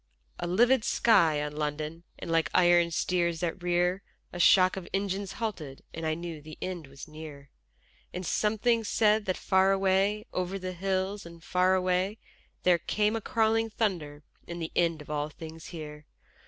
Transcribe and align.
_A 0.39 0.47
livid 0.47 0.83
sky 0.83 1.43
on 1.43 1.55
London 1.55 2.01
And 2.17 2.31
like 2.31 2.49
iron 2.55 2.89
steeds 2.89 3.39
that 3.41 3.61
rear 3.61 4.01
A 4.33 4.39
shock 4.39 4.75
of 4.75 4.87
engines 4.95 5.33
halted, 5.33 5.83
And 5.93 6.07
I 6.07 6.15
knew 6.15 6.41
the 6.41 6.57
end 6.59 6.87
was 6.87 7.07
near: 7.07 7.51
And 8.11 8.25
something 8.25 8.83
said 8.83 9.25
that 9.25 9.37
far 9.37 9.71
away, 9.71 10.25
over 10.33 10.57
the 10.57 10.73
hills 10.73 11.23
and 11.23 11.43
far 11.43 11.75
away, 11.75 12.17
There 12.63 12.79
came 12.79 13.15
a 13.15 13.21
crawling 13.21 13.69
thunder 13.69 14.23
and 14.47 14.59
the 14.59 14.71
end 14.75 15.03
of 15.03 15.11
all 15.11 15.29
things 15.29 15.67
here. 15.67 16.07